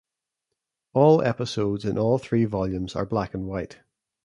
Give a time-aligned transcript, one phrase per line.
[0.93, 3.81] All episodes in all three volumes are black and white.